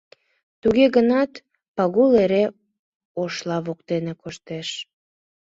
Туге 0.61 0.85
гынат 0.95 1.31
Пагул 1.75 2.11
эре 2.23 2.45
Ошла 3.21 3.57
воктене 3.65 4.13
коштеш. 4.21 4.69